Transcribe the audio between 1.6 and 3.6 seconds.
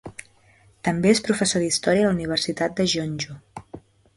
d'història a la universitat Jeonju.